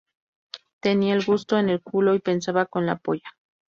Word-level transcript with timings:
Tenía 0.79 1.13
el 1.13 1.23
gusto 1.23 1.59
en 1.59 1.69
el 1.69 1.83
culo 1.83 2.15
y 2.15 2.19
pensaba 2.19 2.65
con 2.65 2.87
la 2.87 2.95
polla 2.95 3.29